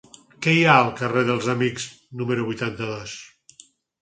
Què 0.45 0.53
hi 0.53 0.61
ha 0.69 0.77
al 0.83 0.87
carrer 1.01 1.23
dels 1.27 1.49
Amics 1.55 1.85
número 2.23 2.47
vuitanta-dos? 2.49 3.15